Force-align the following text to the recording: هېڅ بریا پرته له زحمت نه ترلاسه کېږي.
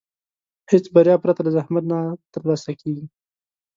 هېڅ 0.71 0.85
بریا 0.93 1.15
پرته 1.23 1.41
له 1.43 1.51
زحمت 1.57 1.83
نه 1.91 1.99
ترلاسه 2.33 2.71
کېږي. 2.81 3.05